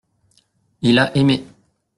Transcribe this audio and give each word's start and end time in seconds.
Il 0.81 0.97
a 0.97 1.15
aimé. 1.15 1.43